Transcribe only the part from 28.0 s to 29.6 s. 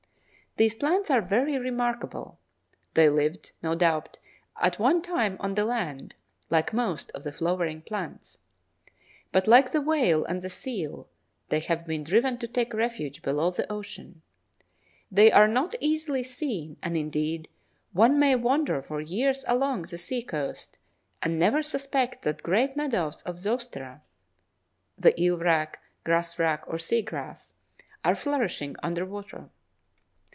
are flourishing under water.